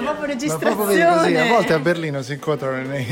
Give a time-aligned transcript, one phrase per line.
[0.00, 0.74] ma proprio Ma registrazione.
[0.74, 3.06] proprio vedi così, a volte a Berlino si incontrano nei,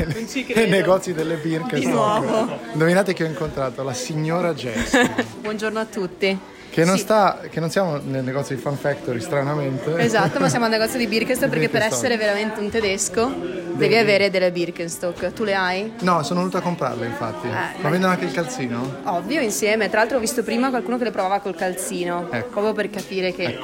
[0.55, 1.79] nei negozi delle birche.
[1.79, 2.59] Di nuovo.
[2.73, 4.97] Indovinate che ho incontrato la signora Jess,
[5.41, 6.37] Buongiorno a tutti.
[6.69, 7.03] che non, Sì.
[7.03, 9.97] sta, che non siamo nel negozio di Fan Factory, stranamente.
[9.97, 13.33] Esatto, ma siamo al negozio di Birkenstock perché per essere veramente un tedesco
[13.73, 15.31] devi avere delle Birkenstock.
[15.33, 15.93] Tu le hai?
[16.01, 17.47] No, sono venuto a comprarle infatti.
[17.47, 18.97] Eh, ma ma- vendono anche il calzino?
[19.05, 19.89] Ovvio, insieme.
[19.89, 22.49] Tra l'altro ho visto prima qualcuno che le provava col calzino, Ecco.
[22.49, 23.57] proprio per capire che...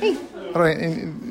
[0.00, 0.18] Ehi,
[0.52, 0.74] Allora,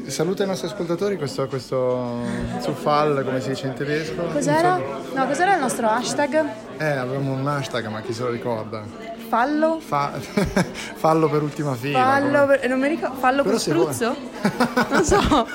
[0.07, 2.21] saluta i nostri ascoltatori, questo, questo
[2.61, 4.21] Zufall, come si dice in tedesco.
[4.31, 4.80] cos'era?
[5.13, 6.45] No, cos'era il nostro hashtag?
[6.77, 8.84] Eh, avevamo un hashtag, ma chi se lo ricorda?
[9.27, 9.80] Fallo?
[9.85, 10.13] Fa-
[10.95, 11.99] fallo per ultima fila.
[11.99, 13.59] Fallo, come- per- non mi ricordo, fallo Però vuoi-
[13.93, 14.16] spruzzo?
[14.90, 15.48] Non so.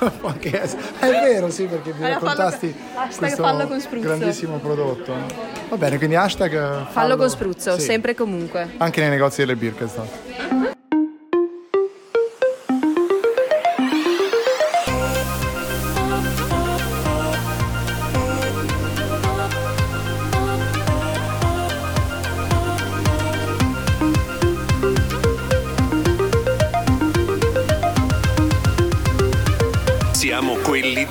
[0.42, 0.82] Essere.
[0.98, 2.74] È vero, sì, perché mi Allora, raccontasti
[3.16, 4.06] questo fallo con spruzzo.
[4.06, 5.14] grandissimo prodotto.
[5.70, 8.74] Va bene, quindi hashtag fallo, Fallo con spruzzo, sì, sempre e comunque.
[8.78, 10.31] Anche nei negozi delle Birkenstock.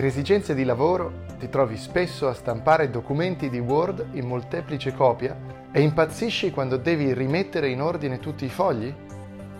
[0.00, 5.36] Per esigenze di lavoro ti trovi spesso a stampare documenti di Word in molteplice copia
[5.70, 8.90] e impazzisci quando devi rimettere in ordine tutti i fogli?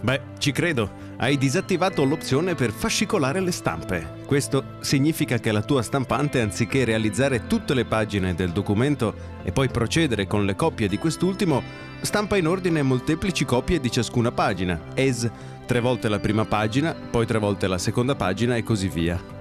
[0.00, 0.92] Beh, ci credo.
[1.18, 4.22] Hai disattivato l'opzione per fascicolare le stampe.
[4.24, 9.68] Questo significa che la tua stampante, anziché realizzare tutte le pagine del documento e poi
[9.68, 11.62] procedere con le copie di quest'ultimo,
[12.00, 15.30] stampa in ordine molteplici copie di ciascuna pagina, es
[15.66, 19.39] tre volte la prima pagina, poi tre volte la seconda pagina e così via.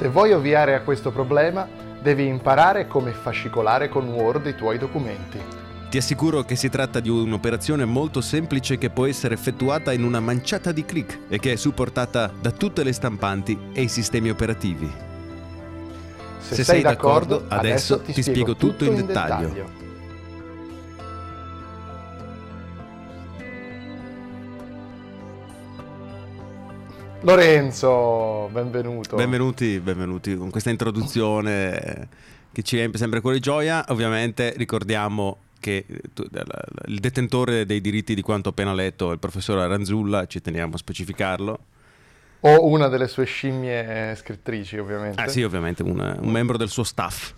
[0.00, 1.68] Se vuoi ovviare a questo problema,
[2.00, 5.38] devi imparare come fascicolare con Word i tuoi documenti.
[5.90, 10.18] Ti assicuro che si tratta di un'operazione molto semplice che può essere effettuata in una
[10.18, 14.90] manciata di clic e che è supportata da tutte le stampanti e i sistemi operativi.
[16.38, 19.79] Se, sei d'accordo, adesso ti, spiego tutto in dettaglio.
[27.22, 29.16] Lorenzo, benvenuto.
[29.16, 32.08] Benvenuti, benvenuti con questa introduzione eh,
[32.50, 33.84] che ci riempie sempre cuore di gioia.
[33.88, 39.18] Ovviamente ricordiamo che eh, la- il detentore dei diritti di quanto appena letto è il
[39.18, 41.58] professor Aranzulla, ci teniamo a specificarlo.
[42.40, 45.20] O una delle sue scimmie scrittrici, ovviamente.
[45.20, 47.34] Ah sì, ovviamente un, un membro del suo staff.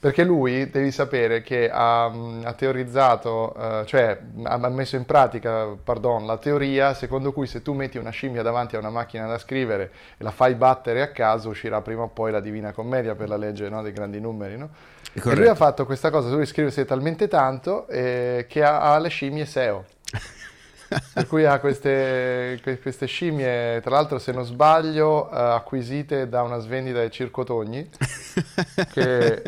[0.00, 5.76] Perché lui, devi sapere che ha, mh, ha teorizzato, eh, cioè ha messo in pratica,
[5.82, 9.36] pardon, la teoria secondo cui se tu metti una scimmia davanti a una macchina da
[9.36, 13.28] scrivere e la fai battere a caso, uscirà prima o poi la Divina Commedia per
[13.28, 14.70] la legge no, dei grandi numeri, no?
[15.12, 19.10] E lui ha fatto questa cosa, lui scrive talmente tanto eh, che ha, ha le
[19.10, 19.84] scimmie SEO.
[21.12, 26.42] per cui ha queste, que- queste scimmie, tra l'altro se non sbaglio, eh, acquisite da
[26.42, 27.88] una svendita del Circo Togni,
[28.92, 29.42] che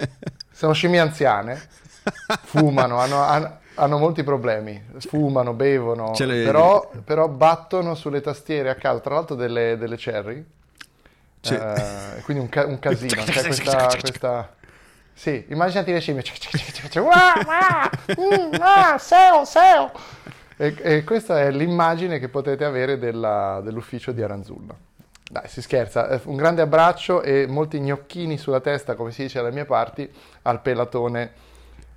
[0.62, 1.60] sono scimmie anziane,
[2.44, 6.12] fumano, hanno, hanno- hanno molti problemi, fumano, bevono,
[6.44, 10.44] però, però battono sulle tastiere a caso, tra l'altro delle, delle cherry,
[12.16, 14.54] eh, quindi un, ca- un casino, c'è questa, questa...
[15.14, 16.22] Sì, immaginati le scimmie.
[18.98, 19.90] Seo, seo.
[20.56, 24.74] E, e questa è l'immagine che potete avere della- dell'ufficio di Aranzulla.
[25.32, 26.10] Dai, si scherza.
[26.10, 30.06] Eh, Un grande abbraccio e molti gnocchini sulla testa, come si dice dalle mie parti,
[30.43, 31.32] al pelatone,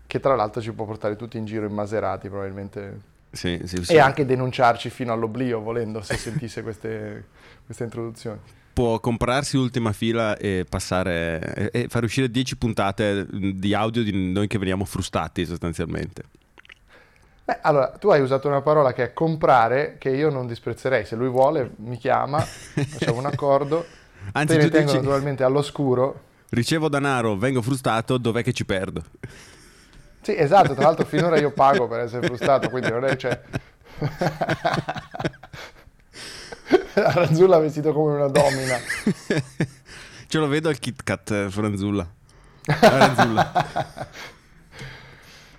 [0.07, 2.97] che tra l'altro ci può portare tutti in giro in Maserati, probabilmente.
[3.31, 3.91] Sì, sì, sì.
[3.91, 7.25] E anche denunciarci fino all'oblio, volendo, se sentisse queste,
[7.65, 8.39] queste introduzioni.
[8.71, 14.31] Può comprarsi ultima fila e passare e, e fare uscire 10 puntate di audio di
[14.31, 16.23] noi che veniamo frustati sostanzialmente.
[17.45, 21.05] Beh, allora, tu hai usato una parola che è comprare, che io non disprezzerei.
[21.05, 23.85] Se lui vuole, mi chiama, facciamo un accordo.
[24.33, 26.21] Anzi, te ne tengo dici- naturalmente all'oscuro.
[26.49, 29.03] Ricevo denaro, vengo frustrato, dov'è che ci perdo?
[30.21, 33.15] Sì, esatto, tra l'altro finora io pago per essere frustrato, quindi non è...
[33.15, 33.39] Cioè...
[36.95, 38.75] Aranzulla vestito come una domina.
[40.27, 42.07] Ce lo vedo al Kit Kat, eh, Franzulla.
[42.63, 43.51] Franzulla.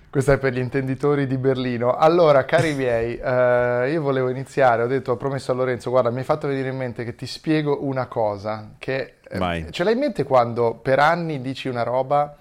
[0.09, 1.95] Questo è per gli intenditori di Berlino.
[1.95, 6.19] Allora, cari miei, eh, io volevo iniziare, ho detto, ho promesso a Lorenzo, guarda, mi
[6.19, 9.99] hai fatto venire in mente che ti spiego una cosa, che eh, ce l'hai in
[9.99, 12.37] mente quando per anni dici una roba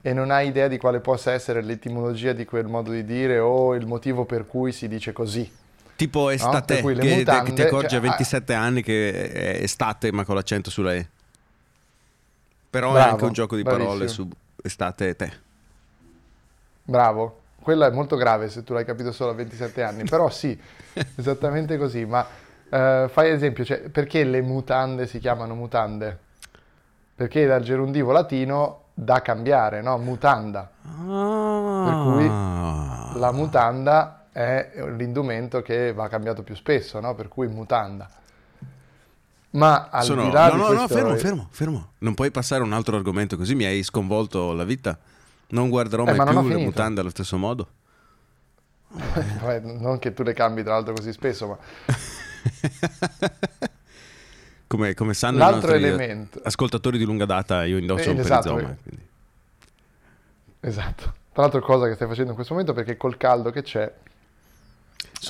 [0.00, 3.74] e non hai idea di quale possa essere l'etimologia di quel modo di dire o
[3.74, 5.50] il motivo per cui si dice così?
[5.96, 10.12] Tipo estate, le che, mutande, che ti accorgi cioè, a 27 anni che è estate
[10.12, 11.08] ma con l'accento sulla E.
[12.70, 14.28] Però è Bravo, anche un gioco di parole bravissimo.
[14.30, 15.32] su estate e te.
[16.88, 20.58] Bravo, quello è molto grave se tu l'hai capito solo a 27 anni, però sì,
[21.16, 22.26] esattamente così, ma
[22.70, 26.18] eh, fai esempio, cioè, perché le mutande si chiamano mutande?
[27.14, 29.98] Perché dal gerundivo latino da cambiare, no?
[29.98, 30.70] Mutanda.
[31.04, 33.12] cui Ah.
[33.16, 37.14] La mutanda è l'indumento che va cambiato più spesso, no?
[37.14, 38.08] Per cui mutanda.
[39.50, 40.94] Ma al Sono- di là no, di no, no, questo...
[40.94, 41.90] fermo, fermo, fermo.
[41.98, 44.98] Non puoi passare a un altro argomento così mi hai sconvolto la vita.
[45.48, 47.68] Non guarderò Eh, mai ma più le mutande allo stesso modo.
[48.90, 51.58] Vabbè, non che tu le cambi tra l'altro così spesso, ma
[54.66, 58.54] Come, come sanno L'altro i nostri ascoltatori di lunga data, io indosso Eh, un esatto,
[58.54, 58.72] perizoma.
[58.72, 58.76] eh.
[58.82, 59.06] quindi.
[60.60, 61.14] Esatto.
[61.32, 63.90] Tra l'altro cosa che stai facendo in questo momento perché col caldo che c'è.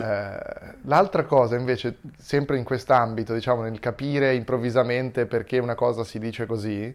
[0.00, 0.38] eh,
[0.82, 6.47] l'altra cosa invece, sempre in quest'ambito, diciamo nel capire improvvisamente perché una cosa si dice
[6.47, 6.94] così,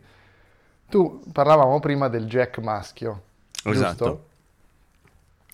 [0.93, 3.21] tu parlavamo prima del jack maschio,
[3.63, 4.05] Esatto.
[4.05, 4.25] giusto?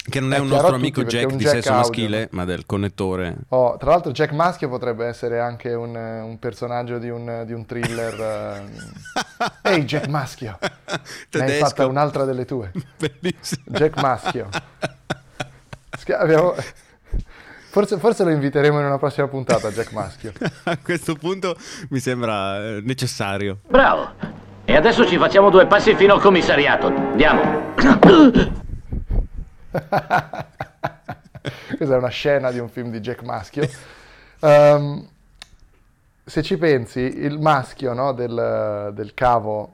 [0.09, 1.81] Che non è, È un nostro amico Jack di jack sesso audio.
[1.87, 3.35] maschile, ma del connettore.
[3.49, 7.65] Oh, tra l'altro Jack Maschio potrebbe essere anche un, un personaggio di un, di un
[7.65, 8.65] thriller.
[9.63, 9.71] eh.
[9.71, 10.57] Ehi Jack Maschio,
[11.31, 12.73] ne hai fatta un'altra delle tue.
[12.99, 13.63] Bellissimo.
[13.67, 14.49] Jack Maschio.
[15.97, 16.53] Schi- abbiamo-
[17.71, 20.33] Forse, forse lo inviteremo in una prossima puntata, Jack Maschio.
[20.63, 21.55] A questo punto
[21.91, 23.59] mi sembra eh, necessario.
[23.67, 24.38] Bravo.
[24.69, 26.85] E adesso ci facciamo due passi fino al commissariato.
[26.85, 27.73] Andiamo.
[31.75, 33.67] Questa è una scena di un film di Jack Maschio.
[34.41, 35.07] Ehm,
[36.23, 39.73] se ci pensi, il maschio no, del, del cavo,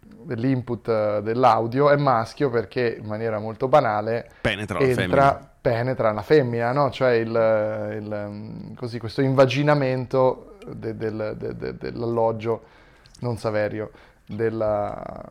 [0.00, 5.50] dell'input eh, dell'audio è maschio perché in maniera molto banale Penetra la entra, femmina.
[5.60, 6.90] penetra la femmina, no?
[6.92, 12.62] cioè il, il, um, così, questo invaginamento de- del- de- de- dell'alloggio,
[13.20, 13.90] non Saverio,
[14.28, 15.24] della-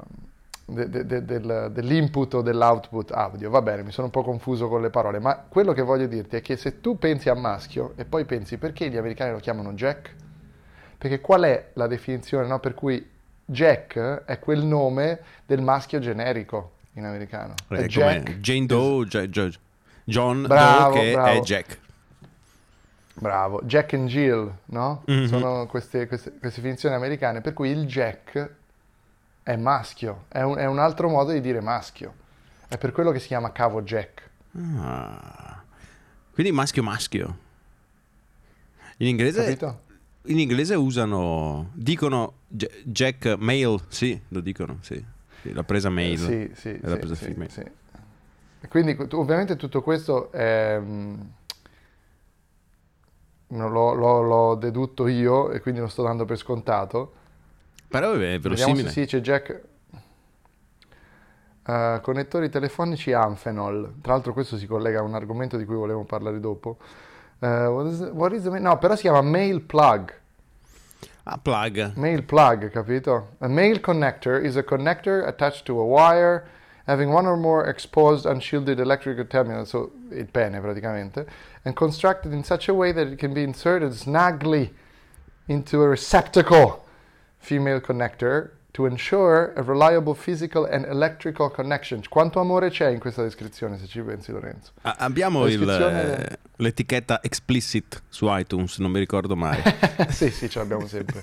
[0.65, 3.49] de- de- de- del- dell'input o dell'output audio.
[3.49, 6.35] Va bene, mi sono un po' confuso con le parole, ma quello che voglio dirti
[6.35, 9.71] è che se tu pensi a maschio e poi pensi perché gli americani lo chiamano
[9.73, 10.13] Jack,
[10.97, 12.59] perché qual è la definizione no?
[12.59, 13.07] per cui
[13.45, 17.53] Jack è quel nome del maschio generico in americano?
[17.69, 19.49] È Jack Jane Doe, Gia- Gia-
[20.03, 21.29] John Bravo, Doe che bravo.
[21.29, 21.79] è Jack.
[23.19, 25.01] Bravo, Jack and Jill, no?
[25.07, 25.25] Mhm.
[25.25, 28.49] Sono queste, queste, queste definizioni americane, per cui il Jack
[29.47, 32.13] è maschio, è un, è un altro modo di dire maschio.
[32.67, 34.29] È per quello che si chiama cavo Jack.
[34.77, 35.63] Ah.
[36.33, 37.37] Quindi maschio maschio.
[38.97, 39.81] In inglese, Capito?
[40.23, 45.01] in inglese usano, dicono Jack male, sì, lo dicono, sì.
[45.41, 46.17] Sì, L'ha presa male.
[46.17, 47.49] Sì, sì, e l'ha sì, presa sì, female.
[47.49, 47.63] sì.
[48.67, 51.19] Quindi ovviamente tutto questo è, mm,
[53.49, 57.13] non l'ho, l'ho- l'ho dedutto io e quindi lo sto dando per scontato.
[57.87, 58.83] Però è Vediamo verosimile.
[58.87, 59.61] se si dice Jack.
[61.65, 63.95] Eh, connettori telefonici Amphenol.
[64.01, 66.77] Tra l'altro questo si collega a un argomento di cui volevo parlare dopo.
[67.39, 70.13] Eh, what is- what is ma- no, però si chiama mail plug.
[71.23, 71.93] Ah, plug.
[71.95, 73.31] Mail plug, capito?
[73.39, 76.47] A mail connector is a connector attached to a wire
[76.85, 81.27] having one or more exposed unshielded electrical terminals, so il pene praticamente,
[81.63, 84.73] and constructed in such a way that it can be inserted snugly
[85.47, 86.85] into a receptacle,
[87.47, 92.01] female connector, to ensure a reliable physical and electrical connection.
[92.09, 94.73] Quanto amore c'è in questa descrizione, se ci pensi Lorenzo?
[94.81, 99.59] Ah, abbiamo il, eh, l'etichetta explicit su iTunes, non mi ricordo mai.
[100.09, 101.21] sì, sì, ce l'abbiamo sempre.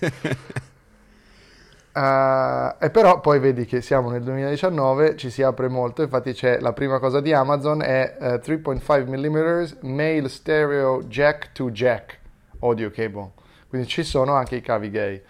[1.97, 6.59] Eh, e però poi vedi che siamo nel 2019, ci si apre molto, infatti c'è
[6.59, 12.19] la prima cosa di Amazon è eh, 3.5 mm male stereo jack to jack
[12.61, 13.31] audio cable.
[13.69, 15.23] Quindi ci sono anche i cavi gay.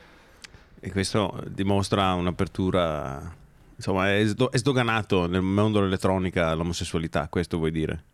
[0.86, 3.34] E questo dimostra un'apertura,
[3.76, 8.04] insomma, è, sdo- è sdoganato nel mondo dell'elettronica l'omosessualità, questo vuoi dire?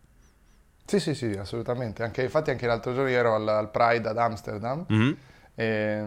[0.85, 2.03] Sì, sì, sì, assolutamente.
[2.03, 5.17] Anche, infatti anche l'altro giorno io ero al, al Pride ad Amsterdam Mhm.
[5.55, 6.05] e,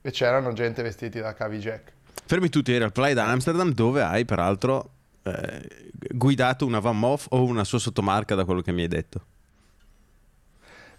[0.00, 1.92] e c'erano gente vestiti da cavi jack.
[2.24, 4.90] Fermi tutti, era al Pride a Amsterdam dove hai peraltro
[5.24, 9.26] eh, guidato una Van Moff o una sua sottomarca da quello che mi hai detto.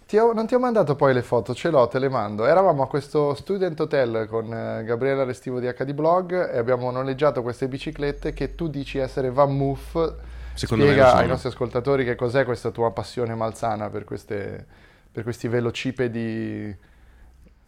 [0.06, 2.44] Ti ho- non ti ho mandato poi le foto, ce l'ho, te le mando.
[2.44, 7.42] Eravamo a questo student hotel con eh, Gabriele Restivo di HD Blog e abbiamo noleggiato
[7.42, 10.14] queste biciclette che tu dici essere Van Moof
[10.54, 14.64] Secondo Spiega ai nostri ascoltatori che cos'è questa tua passione malsana per, queste,
[15.10, 16.76] per questi velocipedi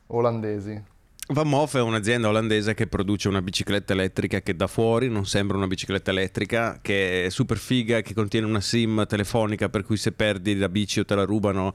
[0.08, 0.80] olandesi.
[1.28, 5.56] Van Moof è un'azienda olandese che produce una bicicletta elettrica che da fuori non sembra
[5.56, 10.12] una bicicletta elettrica, che è super figa, che contiene una SIM telefonica per cui se
[10.12, 11.74] perdi la bici o te la rubano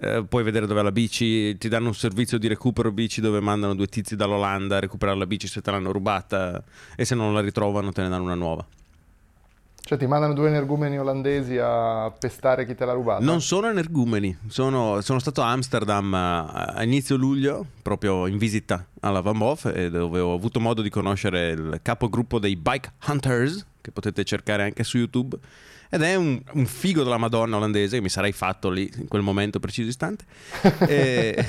[0.00, 3.40] eh, puoi vedere dove è la bici, ti danno un servizio di recupero bici dove
[3.40, 6.62] mandano due tizi dall'Olanda a recuperare la bici se te l'hanno rubata
[6.96, 8.66] e se non la ritrovano te ne danno una nuova.
[9.88, 13.24] Cioè ti mandano due energumeni olandesi a pestare chi te l'ha rubata?
[13.24, 18.84] Non sono energumeni, sono, sono stato a Amsterdam a, a inizio luglio, proprio in visita
[19.00, 23.90] alla Van e dove ho avuto modo di conoscere il capogruppo dei Bike Hunters, che
[23.90, 25.38] potete cercare anche su YouTube,
[25.90, 29.22] ed è un, un figo della Madonna olandese che mi sarei fatto lì in quel
[29.22, 30.24] momento preciso istante.
[30.86, 31.44] E-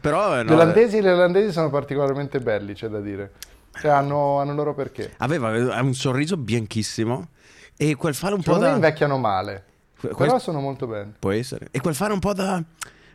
[0.00, 3.32] però eh, Gli no, olandesi, gli olandesi sono particolarmente belli, c'è da dire.
[3.80, 5.14] Cioè hanno, hanno loro perché.
[5.18, 7.28] aveva aveva un sorriso bianchissimo
[7.76, 8.76] e quel fare un po' Secondo me da...
[8.86, 9.64] invecchiano male,
[9.98, 11.12] que- però sono molto belli.
[11.18, 11.68] Può essere.
[11.70, 12.62] E quel fare un po' da,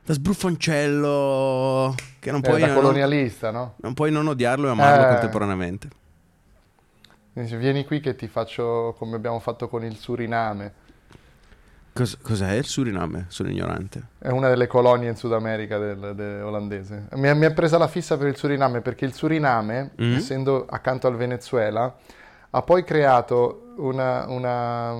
[0.05, 2.59] da sbruffoncello che non Eh, puoi...
[2.61, 3.75] da non- colonialista, no?
[3.81, 5.09] Non puoi non odiarlo e amarlo Eh.
[5.11, 5.87] contemporaneamente.
[7.33, 10.74] Dice, Vieni qui che ti faccio come abbiamo fatto con il Suriname.
[11.93, 13.25] Cos- cos'è il Suriname?
[13.29, 14.01] Sono ignorante.
[14.19, 17.07] È una delle colonie in Sud America del, del- olandese.
[17.15, 20.15] Mi è, è presa la fissa per il Suriname perché il Suriname, Mm.
[20.15, 21.95] essendo accanto al Venezuela,
[22.51, 24.91] ha poi creato una, una-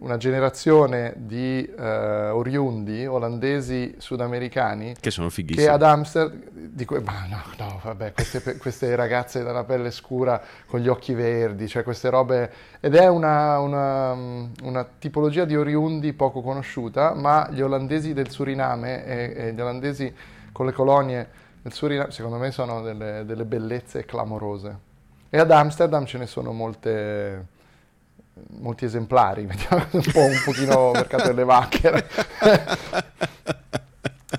[0.00, 5.66] una generazione di eh, oriundi olandesi sudamericani Che sono che fighissimi.
[5.66, 10.80] ad Amsterdam, di que- ma no, no, vabbè, queste, queste ragazze dalla pelle scura con
[10.80, 14.12] gli occhi verdi, cioè queste robe, ed è una, una,
[14.62, 20.12] una tipologia di oriundi poco conosciuta, ma gli olandesi del Suriname e, e gli olandesi
[20.52, 21.28] con le colonie
[21.60, 24.88] del Suriname, secondo me sono delle, delle bellezze clamorose.
[25.28, 27.46] E ad Amsterdam ce ne sono molte,
[28.58, 29.42] molti esemplari,
[29.92, 32.06] un po' un pochino mercato delle vacche.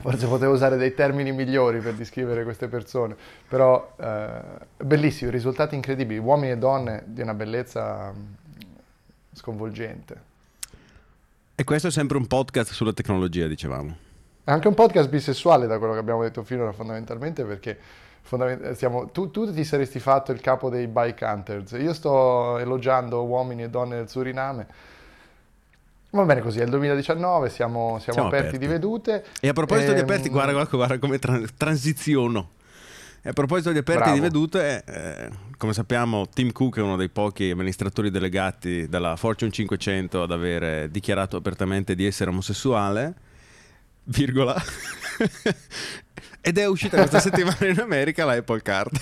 [0.02, 3.16] Forse potevo usare dei termini migliori per descrivere queste persone,
[3.48, 4.42] però eh,
[4.78, 8.34] bellissimi, risultati incredibili, uomini e donne di una bellezza mm,
[9.34, 10.30] sconvolgente.
[11.54, 13.96] E questo è sempre un podcast sulla tecnologia, dicevamo.
[14.44, 17.78] È anche un podcast bisessuale da quello che abbiamo detto finora fondamentalmente perché
[18.22, 23.24] fondament- siamo- tu, tu ti saresti fatto il capo dei bike hunters, io sto elogiando
[23.26, 24.68] uomini e donne del Suriname.
[26.14, 28.66] Va bene così, è il 2019, siamo, siamo Siamo aperti, aperti.
[28.66, 29.26] di vedute.
[29.40, 32.50] E a proposito di Ehm, aperti, guarda, guarda, guarda come tra- transiziono.
[33.24, 34.16] E a proposito di aperti Bravo.
[34.16, 39.52] di vedute, eh, come sappiamo, Tim Cook è uno dei pochi amministratori delegati della Fortune
[39.52, 43.14] 500 ad avere dichiarato apertamente di essere omosessuale,
[44.06, 44.56] virgola.
[46.42, 48.98] Ed è uscita questa settimana in America la Apple Card.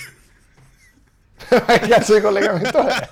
[1.48, 3.10] che cazzo di collegamento è?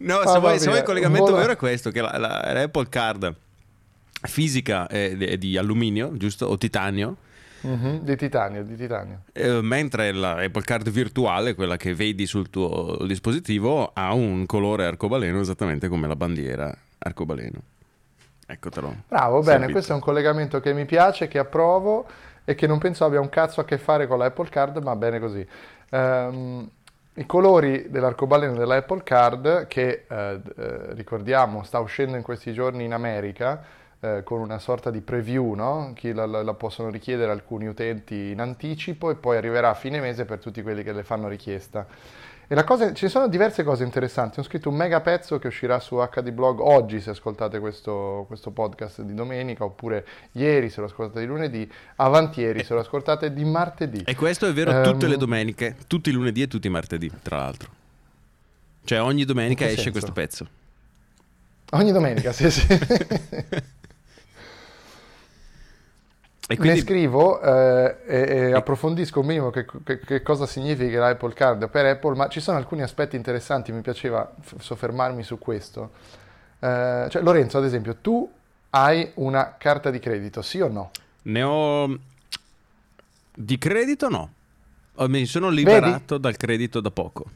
[0.00, 2.88] No, se vuoi, se vuoi il collegamento vola- vero è questo, che la, la- l'Apple
[2.90, 3.34] Card
[4.22, 6.46] fisica è, è di alluminio, giusto?
[6.46, 7.16] O titanio,
[7.60, 9.22] Mhm, Di titanio, di titanio.
[9.32, 14.84] eh, mentre la Apple Card virtuale, quella che vedi sul tuo dispositivo, ha un colore
[14.86, 17.60] arcobaleno esattamente come la bandiera arcobaleno.
[18.50, 19.04] Eccotelo.
[19.06, 19.70] Bravo, bene, Servito.
[19.70, 22.06] questo è un collegamento che mi piace, che approvo
[22.44, 25.18] e che non penso abbia un cazzo a che fare con l'Apple Card, ma bene
[25.20, 25.46] così.
[25.90, 26.70] Ehm,
[27.14, 32.92] I colori dell'arcobaleno dell'Apple Card, che eh, eh, ricordiamo sta uscendo in questi giorni in
[32.92, 33.62] America
[34.00, 35.92] eh, con una sorta di preview, no?
[35.94, 40.24] Chi la- la possono richiedere alcuni utenti in anticipo e poi arriverà a fine mese
[40.24, 41.86] per tutti quelli che le fanno richiesta.
[42.50, 44.40] E la cosa, ci sono diverse cose interessanti.
[44.40, 48.52] Ho scritto un mega pezzo che uscirà su HD Blog oggi se ascoltate questo, questo
[48.52, 53.44] podcast di domenica, oppure ieri se lo ascoltate di lunedì, avantieri se lo ascoltate di
[53.44, 54.02] martedì.
[54.06, 57.10] E questo è vero tutte Ehm, le domeniche, tutti i lunedì e tutti i martedì,
[57.20, 57.70] tra l'altro.
[58.82, 59.90] Cioè ogni domenica esce senso?
[59.90, 60.46] questo pezzo.
[61.72, 62.66] Ogni domenica, sì, sì.
[66.50, 70.98] E Ne quindi scrivo eh, e, e approfondisco un minimo che, che- che cosa significa
[70.98, 75.90] l'Apple Card per Apple, ma ci sono alcuni aspetti interessanti, mi piaceva soffermarmi su questo.
[76.58, 78.30] Eh, cioè, Lorenzo, ad esempio, tu
[78.70, 80.90] hai una carta di credito, sì o no?
[81.22, 81.98] ne ho
[83.34, 84.32] di credito no.
[85.06, 87.26] Mi sono liberato dal credito da poco.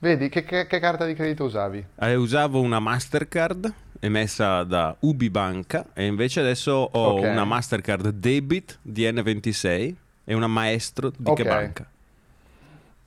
[0.00, 1.86] Vedi, che, che- che carta di credito usavi?
[2.00, 7.22] Eh, usavo una Mastercard emessa da Ubi Banca e invece adesso ho Ok.
[7.22, 11.34] una Mastercard Debit di N26 e una Maestro di Ok.
[11.34, 11.90] che banca.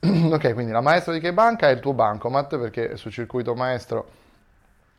[0.00, 3.54] ok, quindi la maestro di che banca è il tuo bancomat, perché è sul circuito
[3.54, 4.10] maestro,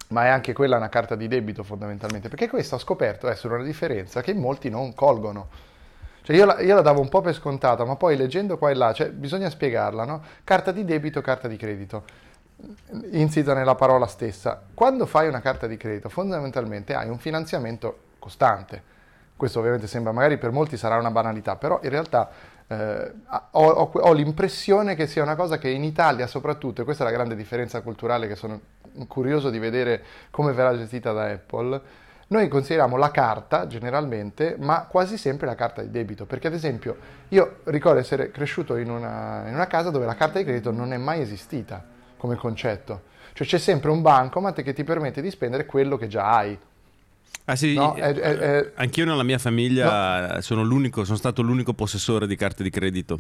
[0.10, 3.64] ma è anche quella una carta di debito fondamentalmente, perché questa ho scoperto essere una
[3.64, 5.50] differenza che molti non colgono.
[6.24, 8.76] Cioè io la, io la davo un po' per scontata, ma poi leggendo qua e
[8.76, 10.24] là, cioè, bisogna spiegarla, no?
[10.46, 12.06] Carta di debito, carta di credito,
[13.12, 14.64] insita nella parola stessa.
[14.74, 18.92] Quando fai una carta di credito, fondamentalmente hai un finanziamento costante.
[19.36, 22.30] Questo ovviamente sembra, magari per molti sarà una banalità, però in realtà
[22.68, 23.12] eh,
[23.52, 27.08] ho, ho, ho, l'impressione che sia una cosa che in Italia soprattutto, e questa è
[27.08, 28.60] la grande differenza culturale che sono
[29.08, 31.82] curioso di vedere come verrà gestita da Apple,
[32.28, 36.96] noi consideriamo la carta generalmente, ma quasi sempre la carta di debito, perché ad esempio
[37.30, 40.94] io ricordo essere cresciuto in una, in una casa dove la carta di credito non
[40.94, 41.84] è mai esistita
[42.18, 43.04] come concetto,
[43.34, 46.58] cioè c'è sempre un bancomat che ti permette di spendere quello che già hai.
[47.46, 48.72] Ah sì, no, è, è, è...
[48.76, 50.42] anch'io nella mia famiglia no.
[50.42, 50.64] sono,
[51.04, 53.20] sono stato l'unico possessore di carte di credito.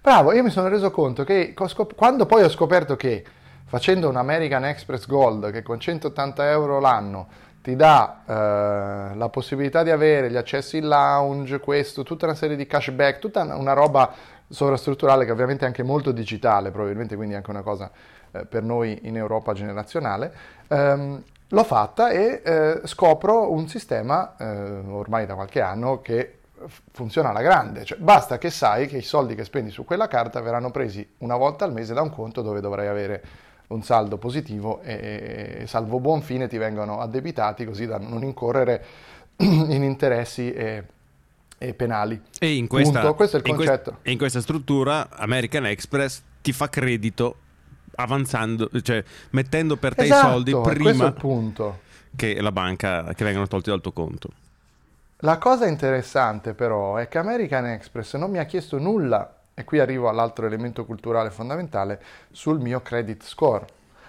[0.00, 1.54] Bravo, io mi sono reso conto che
[1.96, 3.24] quando poi ho scoperto che
[3.66, 7.28] facendo un American Express Gold che con 180 euro l'anno
[7.68, 12.56] ti dà eh, la possibilità di avere gli accessi in lounge, questo, tutta una serie
[12.56, 14.10] di cashback, tutta una roba
[14.48, 17.90] sovrastrutturale che ovviamente è anche molto digitale, probabilmente quindi anche una cosa
[18.30, 20.32] eh, per noi in Europa generazionale.
[20.68, 24.46] Ehm, l'ho fatta e eh, scopro un sistema eh,
[24.88, 26.38] ormai da qualche anno che
[26.90, 30.40] funziona alla grande, cioè, basta che sai che i soldi che spendi su quella carta
[30.40, 33.22] verranno presi una volta al mese da un conto dove dovrai avere
[33.68, 38.84] un saldo positivo e, salvo buon fine ti vengono addebitati così da non incorrere
[39.36, 40.84] in interessi e,
[41.58, 42.20] e penali.
[42.38, 43.14] E in questa, Punto.
[43.14, 43.98] questo è il concetto.
[44.02, 47.36] In, in questa struttura American Express ti fa credito
[47.96, 51.14] avanzando, cioè mettendo per te esatto, i soldi prima
[52.16, 54.30] che la banca che vengono tolti dal tuo conto.
[55.22, 59.80] La cosa interessante però è che American Express non mi ha chiesto nulla e qui
[59.80, 62.00] arrivo all'altro elemento culturale fondamentale,
[62.30, 63.66] sul mio credit score.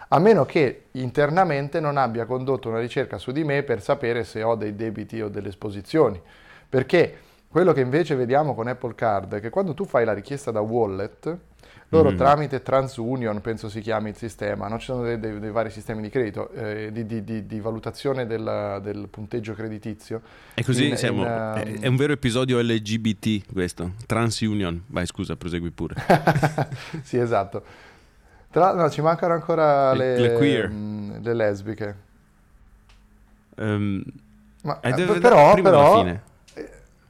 [0.10, 4.44] A meno che internamente non abbia condotto una ricerca su di me per sapere se
[4.44, 6.22] ho dei debiti o delle esposizioni.
[6.70, 7.18] Perché
[7.50, 10.62] quello che invece vediamo con Apple Card è che quando tu fai la richiesta da
[10.62, 11.36] wallet,
[11.90, 12.18] loro mm.
[12.18, 14.78] tramite TransUnion, penso si chiami il sistema, no?
[14.78, 18.28] ci sono dei, dei, dei, vari sistemi di credito, eh, di, di, di, di, valutazione
[18.28, 20.22] del, del, punteggio creditizio.
[20.54, 24.84] E così in, siamo, in, uh, è un vero episodio LGBT questo, TransUnion.
[24.88, 25.96] Vai scusa, prosegui pure.
[27.02, 27.64] sì, esatto.
[28.52, 30.70] Tra no, ci mancano ancora le, le, queer.
[30.70, 31.96] Mh, mm, le lesbiche.
[33.56, 34.04] Um,
[34.62, 36.22] Ma, eh, però, prima però, della fine.
[36.54, 36.70] Eh,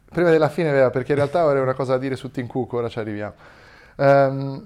[0.09, 2.73] prima della fine, vera, perché in realtà avrei una cosa da dire su Tim Cook,
[2.73, 3.57] ora ci arriviamo.
[3.99, 4.65] Um,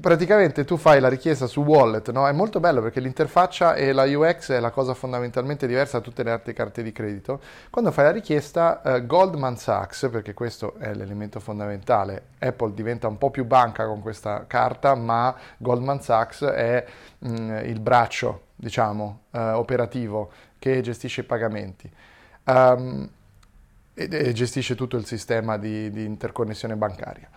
[0.00, 2.26] praticamente tu fai la richiesta su wallet, no?
[2.26, 6.24] È molto bello perché l'interfaccia e la UX è la cosa fondamentalmente diversa da tutte
[6.24, 7.40] le altre carte di credito.
[7.70, 13.16] Quando fai la richiesta, uh, Goldman Sachs, perché questo è l'elemento fondamentale, Apple diventa un
[13.16, 16.84] po' più banca con questa carta, ma Goldman Sachs è
[17.18, 21.90] mh, mm, il braccio, diciamo, uh, operativo che gestisce i pagamenti.
[22.44, 23.08] Um,
[23.94, 27.28] e, e gestisce tutto il sistema di, di interconnessione bancaria.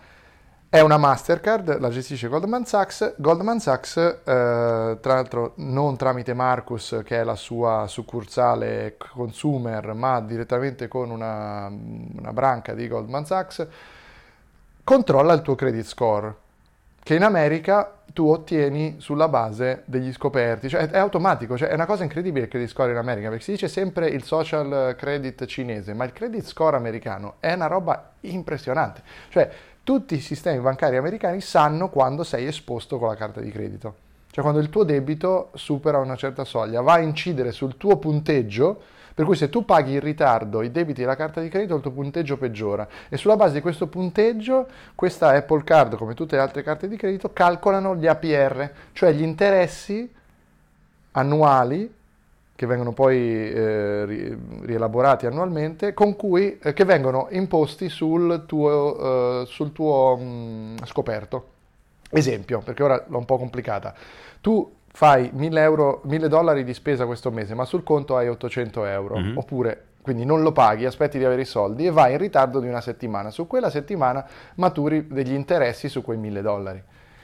[0.74, 3.14] È una Mastercard, la gestisce Goldman Sachs.
[3.18, 10.20] Goldman Sachs, eh, tra l'altro non tramite Marcus, che è la sua succursale consumer, ma
[10.20, 13.68] direttamente con una, una branca di Goldman Sachs,
[14.84, 16.36] controlla il tuo credit score,
[17.04, 21.86] che in America tu ottieni sulla base degli scoperti, cioè è automatico, cioè è una
[21.86, 25.94] cosa incredibile il credit score in America, perché si dice sempre il social credit cinese,
[25.94, 29.04] ma il credit score americano è una roba impressionante.
[29.30, 29.52] Cioè,
[29.84, 33.96] tutti i sistemi bancari americani sanno quando sei esposto con la carta di credito.
[34.32, 38.82] Cioè quando il tuo debito supera una certa soglia, va a incidere sul tuo punteggio,
[39.14, 41.92] per cui se tu paghi in ritardo i debiti della carta di credito, il tuo
[41.92, 42.88] punteggio peggiora.
[43.10, 46.96] E sulla base di questo punteggio, questa Apple Card, come tutte le altre carte di
[46.96, 50.12] credito, calcolano gli APR, cioè gli interessi
[51.12, 51.94] annuali
[52.56, 59.46] che vengono poi eh, rielaborati annualmente, con cui, eh, che vengono imposti sul tuo, eh,
[59.48, 61.48] sul tuo mh, mm, scoperto.
[62.10, 63.94] Esempio, perché ora l'ho un po' complicata.
[64.40, 68.86] Tu fai 1000, euro, 1000 dollari di spesa questo mese, ma sul conto hai 800
[68.86, 69.38] euro, mm-hmm.
[69.38, 72.68] oppure quindi non lo paghi, aspetti di avere i soldi e vai in ritardo di
[72.68, 73.32] una settimana.
[73.32, 74.24] Su quella settimana
[74.56, 76.84] maturi degli interessi su quei 1000 dollari.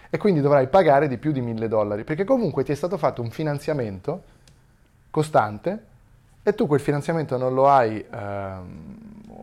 [0.09, 3.21] E quindi dovrai pagare di più di 1000 dollari, perché comunque ti è stato fatto
[3.21, 4.23] un finanziamento
[5.09, 5.85] costante
[6.43, 8.97] e tu quel finanziamento non lo hai ehm,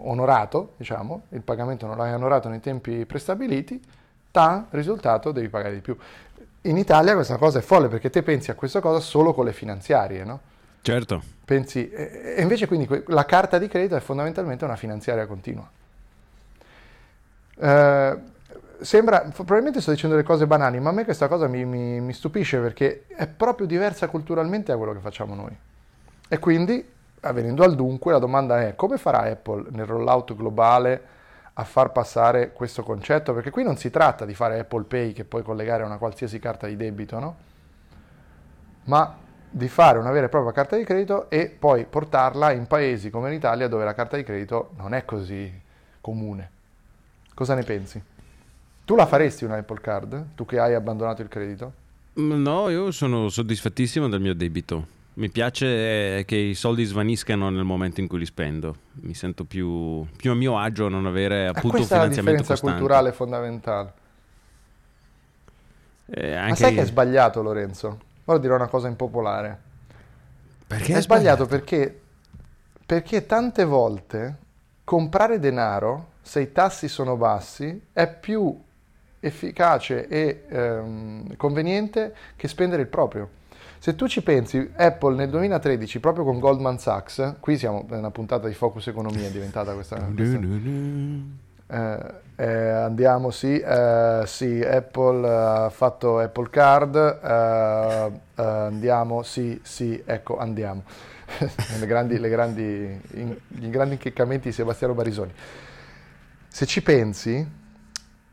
[0.05, 3.83] onorato, diciamo, il pagamento non l'hai onorato nei tempi prestabiliti,
[4.31, 5.97] ta, risultato devi pagare di più.
[6.63, 9.53] In Italia questa cosa è folle perché te pensi a questa cosa solo con le
[9.53, 10.41] finanziarie, no?
[10.83, 11.23] Certo.
[11.45, 15.69] Pensi, e invece quindi la carta di credito è fondamentalmente una finanziaria continua.
[17.59, 18.19] Eh,
[18.81, 22.13] sembra, probabilmente sto dicendo delle cose banali, ma a me questa cosa mi, mi, mi
[22.13, 25.57] stupisce perché è proprio diversa culturalmente da quello che facciamo noi.
[26.29, 26.95] E quindi
[27.33, 31.15] venendo al dunque, la domanda è come farà Apple nel rollout globale
[31.55, 33.33] a far passare questo concetto?
[33.33, 36.39] Perché qui non si tratta di fare Apple Pay che puoi collegare a una qualsiasi
[36.39, 37.37] carta di debito, no?
[38.85, 39.17] Ma
[39.49, 43.31] di fare una vera e propria carta di credito e poi portarla in paesi come
[43.31, 45.51] l'Italia dove la carta di credito non è così
[46.01, 46.51] comune.
[47.35, 48.03] Cosa ne pensi?
[48.87, 50.29] Tu la faresti una Apple Card?
[50.35, 51.73] Tu che hai abbandonato il credito?
[52.21, 54.95] Mm, No, io sono soddisfattissimo del mio debito.
[55.15, 58.77] Mi piace eh, che i soldi svaniscano nel momento in cui li spendo.
[59.03, 61.99] Mi sento più, più a mio agio a non avere E appunto un questa è
[61.99, 62.79] la finanziamento differenza costante.
[62.79, 63.93] culturale fondamentale.
[66.07, 68.01] Eh, Ma sai che è sbagliato Lorenzo?
[68.27, 69.61] Ora dirò una cosa impopolare.
[70.67, 72.01] Perché è sbagliato perché,
[72.85, 74.37] perché tante volte
[74.85, 78.57] comprare denaro, se i tassi sono bassi, è più
[79.27, 83.29] efficace e ehm, conveniente che spendere il proprio.
[83.79, 88.49] Se tu ci pensi, Apple nel 2013, proprio con Goldman Sachs, qui siamo una puntata
[88.49, 89.97] di Focus Economia, è diventata questa...
[90.15, 90.39] questa
[91.69, 99.59] eh, eh, andiamo, sì, eh, sì, Apple ha fatto Apple Card, eh, eh, andiamo, sì,
[99.63, 100.83] sì, ecco, andiamo.
[101.81, 105.33] le grandi, le grandi, in- I grandi inchiccamenti di Sebastiano Barisoni.
[106.47, 107.47] Se ci pensi,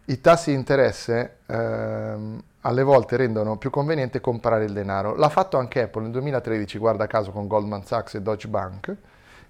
[0.06, 5.16] i tassi di interesse ehm, alle volte rendono più conveniente comprare il denaro.
[5.16, 8.96] L'ha fatto anche Apple nel 2013, guarda caso, con Goldman Sachs e Deutsche Bank,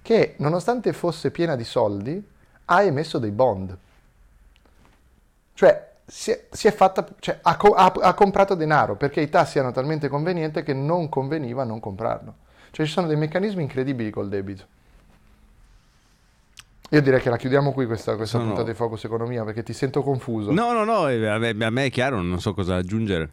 [0.02, 2.24] che nonostante fosse piena di soldi,
[2.66, 3.76] ha emesso dei bond.
[5.54, 9.58] Cioè, si è, si è fatta, cioè, ha, ha- ha comprato denaro perché i tassi
[9.58, 12.34] erano talmente convenienti che non conveniva non comprarlo.
[12.70, 14.66] Cioè, ci sono dei meccanismi incredibili col debito.
[16.90, 19.72] Io direi che la chiudiamo qui questa, questa Sono- puntata di Focus Economia perché ti
[19.72, 20.52] sento confuso.
[20.52, 23.30] No, no, no, eh, a me, a me è chiaro, non so cosa aggiungere.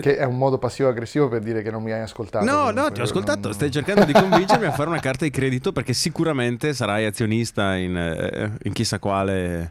[0.00, 2.44] Che è un modo passivo-aggressivo per dire che non mi hai ascoltato.
[2.44, 2.80] No, comunque.
[2.82, 3.40] no, ti ho ascoltato.
[3.40, 7.74] Non- Stai cercando di convincermi a fare una carta di credito perché sicuramente sarai azionista
[7.76, 9.70] in, eh, in chissà quale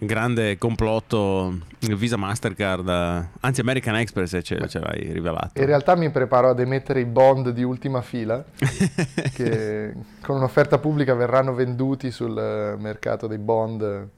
[0.00, 5.58] grande complotto Visa Mastercard, eh, anzi American Express eh, ce, ce l'hai rivelato.
[5.58, 8.44] In realtà mi preparo ad emettere i bond di ultima fila
[9.34, 14.08] che con un'offerta pubblica verranno venduti sul eh, mercato dei bond.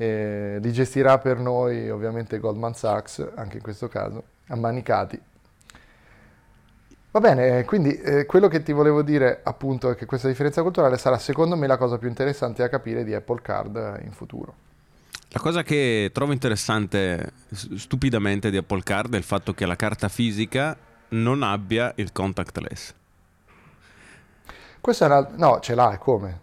[0.00, 5.20] E li gestirà per noi ovviamente Goldman Sachs, anche in questo caso, ammanicati.
[7.10, 10.98] Va bene, quindi eh, quello che ti volevo dire appunto è che questa differenza culturale
[10.98, 14.66] sarà secondo me la cosa più interessante da capire di Apple Card eh, in futuro.
[15.30, 20.08] La cosa che trovo interessante stupidamente di Apple Card è il fatto che la carta
[20.08, 20.76] fisica
[21.10, 22.94] non abbia il contactless.
[24.80, 25.28] Questo è una...
[25.36, 26.40] No, ce l'ha, come?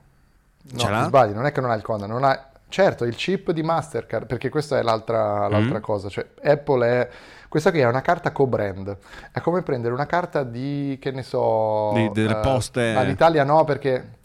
[0.72, 1.00] No, Ce l'ha?
[1.02, 2.50] ti sbagli, non è che non ha il conda, non ha...
[2.68, 5.82] Certo, il chip di Mastercard, perché questa è l'altra, l'altra Mm.
[5.82, 7.10] cosa, cioè Apple è...
[7.48, 8.98] Questa qui è una carta co-brand,
[9.32, 11.92] è come prendere una carta di, che ne so...
[11.94, 12.92] Di- delle eh, poste.
[12.94, 14.18] ma l'Italia no, perché...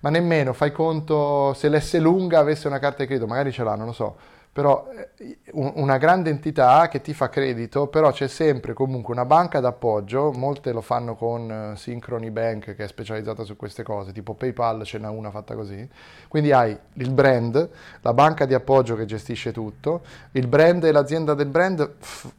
[0.00, 3.74] Ma nemmeno, fai conto, se l'S lunga avesse una carta di credito, magari ce l'ha,
[3.74, 4.16] non lo so,
[4.52, 4.86] però
[5.18, 9.58] eh, un- una grande entità che ti fa credito, però c'è sempre comunque una banca
[9.60, 14.34] d'appoggio, molte lo fanno con eh, Synchrony Bank che è specializzata su queste cose, tipo
[14.34, 15.86] PayPal ce n'è una fatta così,
[16.28, 17.68] quindi hai il brand,
[18.02, 22.30] la banca di appoggio che gestisce tutto, il brand e l'azienda del brand f-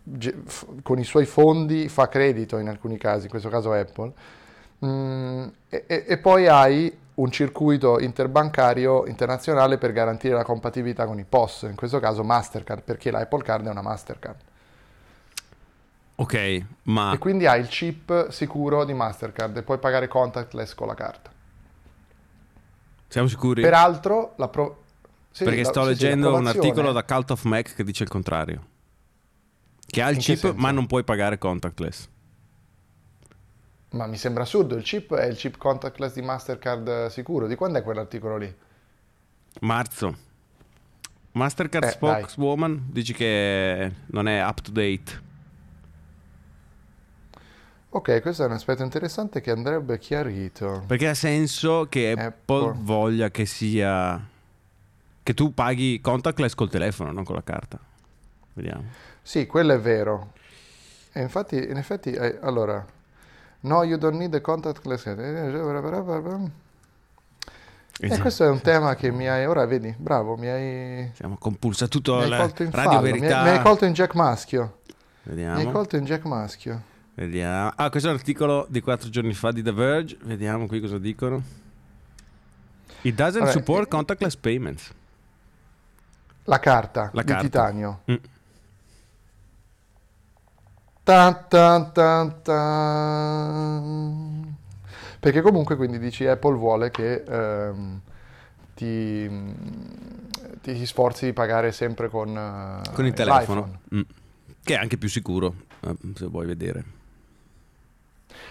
[0.46, 4.12] f- con i suoi fondi fa credito in alcuni casi, in questo caso Apple,
[4.86, 11.26] Mm, e- e poi hai un circuito interbancario internazionale per garantire la compatibilità con i
[11.26, 14.40] POS, in questo caso Mastercard, perché la Apple Card è una Mastercard.
[16.20, 20.88] Ok, ma E quindi hai il chip sicuro di Mastercard e puoi pagare contactless con
[20.88, 21.30] la carta.
[23.08, 23.62] siamo sicuri?
[23.62, 24.84] Peraltro, la pro-
[25.32, 28.10] sì, Perché la- sto sì, leggendo un articolo da Cult of Mac che dice il
[28.10, 28.66] contrario.
[29.86, 32.10] Che ha il In chip ma non puoi pagare contactless.
[33.98, 37.48] Ma mi sembra assurdo, il chip è il chip contactless di Mastercard eh, sicuro.
[37.48, 38.56] Di quando è quell'articolo lì?
[39.62, 40.16] Marzo.
[41.32, 45.26] Mastercard Eh, spokeswoman dice che non è up to date.
[47.90, 50.84] Ok, questo è un aspetto interessante che andrebbe chiarito.
[50.86, 52.74] Perché ha senso che Apple, Apple.
[52.84, 54.24] voglia che sia
[55.24, 57.80] che tu paghi contactless col telefono, non con la carta.
[58.54, 58.84] Vediamo.
[59.24, 60.34] Sì, quello è vero.
[61.14, 62.86] E infatti, in effetti, eh, allora,
[63.68, 65.06] no, you don't need the contactless.
[68.00, 71.88] E questo è un tema che mi hai, ora vedi, bravo, mi hai, Siamo compulsa
[71.88, 73.44] tutto mi hai la colto in Radio fallo, mi hai, Verità.
[73.44, 74.62] mi hai colto in Jack Maschio,
[75.24, 75.72] mi hai Vediamo.
[75.72, 76.82] colto in Jack Maschio.
[77.16, 77.72] Vediamo.
[77.76, 80.18] Ah, questo è un articolo di quattro giorni fa di The Verge.
[80.22, 81.42] Vediamo qui cosa dicono.
[83.02, 84.94] It doesn't Vabbè, support eh, contactless payments.
[86.44, 87.44] La carta La di carta.
[87.44, 88.02] titanio.
[88.12, 88.16] Mm.
[91.08, 93.64] Tan, tan, tan, tan.
[95.22, 98.02] Perché comunque quindi dici Apple vuole che ehm,
[98.76, 99.30] ti,
[100.62, 103.80] ti sforzi di pagare sempre con, eh, Con il telefono.
[103.96, 104.02] Mm.
[104.62, 106.84] Che è anche più sicuro, eh, se vuoi vedere.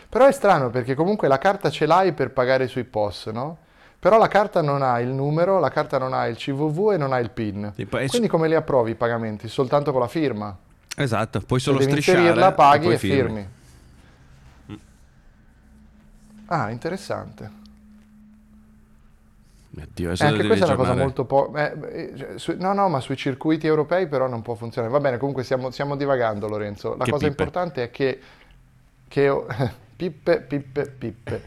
[0.08, 3.58] Però è strano perché comunque la carta ce l'hai per pagare sui POS, no?
[3.98, 7.12] Però la carta non ha il numero, la carta non ha il CVV e non
[7.12, 7.74] ha il PIN.
[8.08, 9.46] Quindi come li approvi i pagamenti?
[9.46, 10.56] Soltanto con la firma.
[10.98, 13.48] Esatto, puoi solo devi strisciare inserirla, paghi poi e firmi.
[16.48, 17.50] Ah, interessante.
[19.94, 21.52] Dio, E Eh, anche questa è una cosa molto po'...
[21.54, 24.92] eh, eh, su- no, no, ma sui circuiti europei però non può funzionare.
[24.92, 26.96] Va bene, comunque stiamo, stiamo divagando, Lorenzo.
[26.96, 27.42] La Che cosa pippe.
[27.42, 28.20] importante è che...
[29.08, 29.46] che ho-
[29.96, 31.42] pippe, pippe, pippe.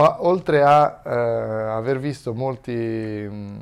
[0.00, 3.56] Oltre a eh, aver visto molti, mh,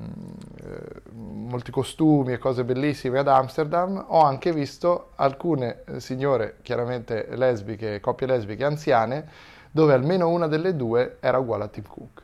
[0.63, 7.27] eh, molti costumi e cose bellissime ad Amsterdam, ho anche visto alcune eh, signore, chiaramente
[7.37, 9.27] lesbiche, coppie lesbiche anziane,
[9.71, 12.23] dove almeno una delle due era uguale a Tim Cook.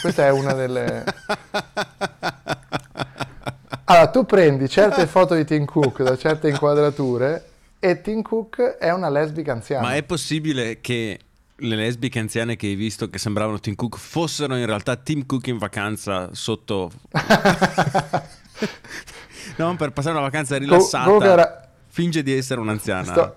[0.00, 1.04] Questa è una delle...
[3.84, 7.44] Allora, tu prendi certe foto di Tim Cook da certe inquadrature
[7.80, 9.88] e Tim Cook è una lesbica anziana.
[9.88, 11.18] Ma è possibile che
[11.60, 15.46] le lesbiche anziane che hai visto che sembravano Tim Cook fossero in realtà Tim Cook
[15.48, 16.90] in vacanza sotto...
[19.56, 21.04] no, per passare una vacanza rilassata.
[21.04, 23.04] comunque era- Finge di essere un'anziana.
[23.04, 23.36] Sto,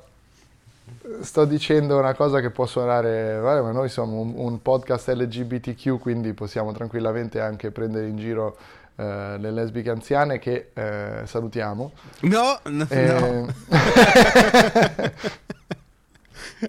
[1.21, 5.97] sto dicendo una cosa che può suonare, vabbè, ma noi siamo un, un podcast LGBTQ,
[5.99, 8.55] quindi possiamo tranquillamente anche prendere in giro
[8.95, 11.91] eh, le lesbiche anziane che eh, salutiamo.
[12.21, 13.53] No, no, Eh, no.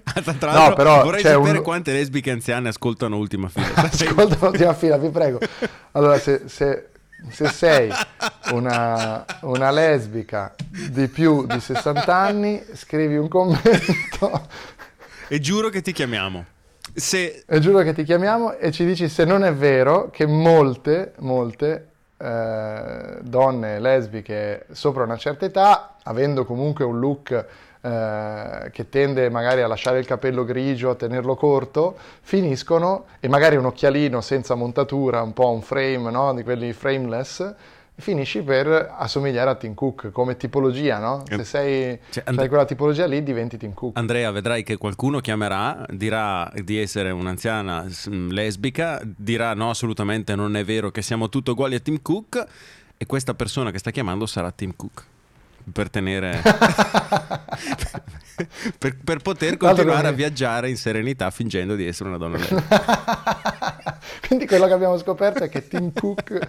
[0.39, 3.73] Tra No, però vorrei sapere un- quante lesbiche anziane ascoltano Ultima Fila.
[3.75, 5.39] Ascolta l'ultima fila, vi prego.
[5.91, 6.89] Allora, se, se-
[7.29, 7.91] se sei
[8.51, 10.53] una, una lesbica
[10.89, 14.47] di più di 60 anni, scrivi un commento
[15.27, 16.45] e giuro che ti chiamiamo.
[16.93, 21.13] Se e giuro che ti chiamiamo e ci dici se non è vero che molte,
[21.19, 27.45] molte eh, donne lesbiche sopra una certa età, avendo comunque un look
[27.85, 33.57] eh, che tende magari a lasciare il capello grigio, a tenerlo corto, finiscono, e magari
[33.57, 36.33] un occhialino senza montatura, un po' un frame, no?
[36.33, 37.53] di quelli frameless,
[37.97, 41.23] finisci per assomigliare a Tim Cook come tipologia, no?
[41.29, 43.97] Se sei, Cioè, sei And- quella tipologia lì diventi Tim Cook.
[43.99, 50.55] Andrea vedrai che qualcuno chiamerà, dirà di essere un'anziana mm, lesbica, dirà no assolutamente non
[50.57, 52.45] è vero che siamo tutti uguali a Tim Cook
[52.97, 55.13] e questa persona che sta chiamando sarà Tim Cook.
[55.71, 56.41] Per tenere...
[58.77, 63.99] per, per poter continuare a viaggiare in serenità fingendo di essere una donna lesbica.
[64.27, 66.47] Quindi quello che abbiamo scoperto è che Tim Cook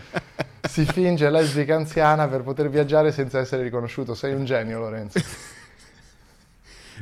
[0.69, 4.15] si finge lesbica anziana per poter viaggiare senza essere riconosciuto.
[4.15, 5.21] Sei un genio, Lorenzo.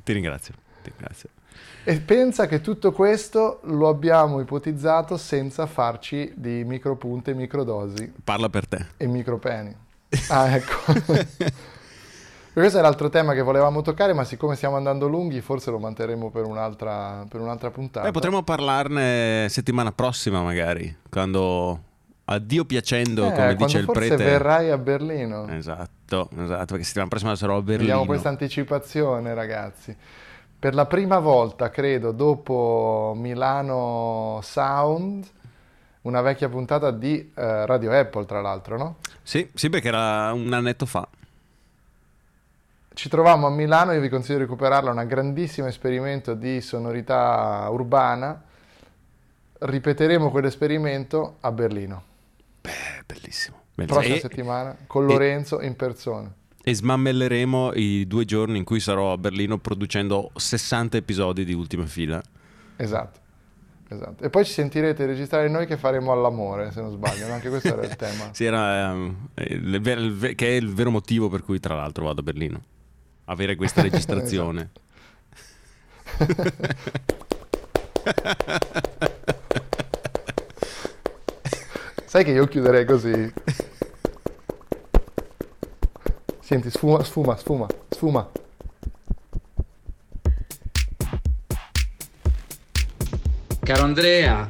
[0.02, 0.54] Ti ringrazio.
[0.82, 1.28] Ti ringrazio.
[1.86, 8.66] E pensa che tutto questo lo abbiamo ipotizzato senza farci di micropunte, microdosi Parla per
[8.66, 8.86] te.
[8.96, 9.76] e micropeni.
[10.28, 10.92] Ah, ecco.
[12.54, 16.30] Questo è l'altro tema che volevamo toccare, ma siccome stiamo andando lunghi, forse lo manterremo
[16.30, 18.06] per un'altra, per un'altra puntata.
[18.06, 21.80] Beh, potremmo parlarne settimana prossima magari, quando
[22.26, 24.22] addio piacendo, Eh, come dice il forse prete.
[24.22, 25.48] verrai a Berlino.
[25.48, 27.80] Esatto, esatto, perché settimana prossima sarò a Berlino.
[27.80, 29.94] Vediamo questa anticipazione, ragazzi.
[30.56, 35.26] Per la prima volta, credo, dopo Milano Sound,
[36.02, 38.96] una vecchia puntata di eh, Radio Apple, tra l'altro, no?
[39.22, 41.06] Sì, sì, perché era un annetto fa.
[42.94, 48.40] Ci trovammo a Milano, io vi consiglio di recuperarla, un grandissimo esperimento di sonorità urbana.
[49.58, 52.02] Ripeteremo quell'esperimento a Berlino,
[52.62, 52.70] Eh,
[53.06, 53.62] bellissimo.
[53.74, 53.86] bellissimo.
[53.98, 56.32] prossima E, settimana, con Lorenzo in persona.
[56.62, 61.86] e smammelleremo i due giorni in cui sarò a Berlino producendo 60 episodi di Ultima
[61.86, 62.22] Fila.
[62.76, 63.20] Esatto.
[63.88, 64.24] Esatto.
[64.24, 67.82] E poi ci sentirete registrare noi che faremo all'amore, se non sbaglio, anche questo era
[67.84, 68.28] il tema.
[68.32, 72.04] Sì, era, il ver- il ver- che è il vero motivo per cui tra l'altro
[72.04, 72.62] vado a Berlino.
[73.24, 74.70] Avere questa registrazione.
[82.06, 83.32] Sai che io chiuderei così?
[86.40, 88.30] Senti, sfuma, sfuma, sfuma, sfuma.
[93.60, 94.46] Caro Andrea,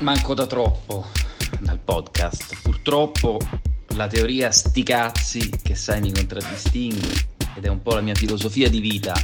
[0.00, 1.06] manco da troppo
[1.58, 2.60] dal podcast.
[2.62, 3.38] Purtroppo
[3.96, 8.68] la teoria sti cazzi che sai mi contraddistingue ed è un po' la mia filosofia
[8.68, 9.14] di vita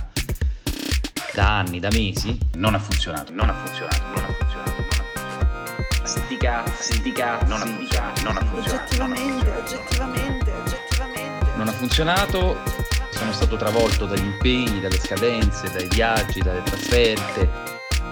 [1.35, 5.05] da anni, da mesi, non ha funzionato, non ha funzionato, non ha funzionato, non ha
[5.13, 6.07] funzionato.
[6.07, 8.97] Sti cazzi, sti cazzi, non ha funzionato, non ha funzionato.
[8.97, 9.51] non ha funzionato.
[9.51, 11.47] Oggettivamente, oggettivamente, oggettivamente.
[11.57, 12.89] Non ha funzionato
[13.21, 17.49] sono stato travolto dagli impegni, dalle scadenze, dai viaggi, dalle trasferte.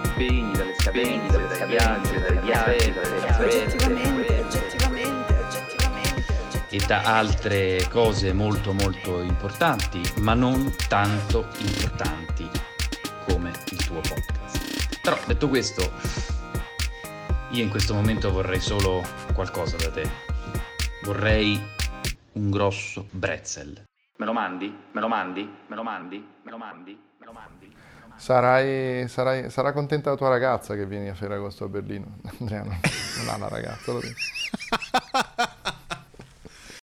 [0.04, 3.64] Impegni, dalle scadenze, dalle viaggi, dalle viaggi, dalle trasferte.
[3.64, 4.77] Oggettivamente, oggettivamente.
[6.70, 12.48] E da altre cose molto molto importanti, ma non tanto importanti
[13.26, 15.00] come il tuo podcast.
[15.00, 15.90] Però detto questo,
[17.50, 19.02] io in questo momento vorrei solo
[19.32, 20.10] qualcosa da te.
[21.02, 21.58] Vorrei
[22.32, 23.84] un grosso bretzel.
[24.16, 24.76] Me lo mandi?
[24.92, 25.50] Me lo mandi?
[25.68, 26.28] Me lo mandi?
[26.42, 27.00] Me lo mandi?
[27.18, 27.76] Me lo mandi?
[28.16, 32.18] Sarai, sarai- sarà contenta la tua ragazza che vieni a Ferragosto a Berlino.
[32.40, 32.78] Andrea non,
[33.18, 34.16] non ha una ragazza, lo dico.